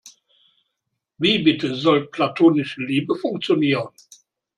Wie 1.19 1.43
bitte 1.43 1.75
soll 1.75 2.07
platonische 2.07 2.81
Liebe 2.81 3.15
funktionieren? 3.17 3.89